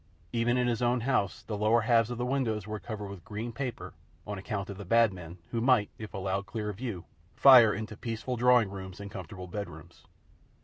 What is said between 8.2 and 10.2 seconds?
drawing rooms and comfortable bedrooms.